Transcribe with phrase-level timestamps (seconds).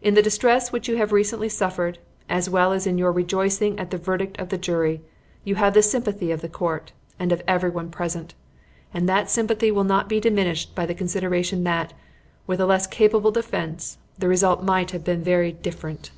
[0.00, 3.90] In the distress which you have recently suffered, as well as in your rejoicing at
[3.90, 5.00] the verdict of the jury,
[5.42, 8.34] you have the sympathy of the Court, and of everyone present,
[8.94, 11.92] and that sympathy will not be diminished by the consideration that,
[12.46, 16.12] with a less capable defence, the result might have been very different.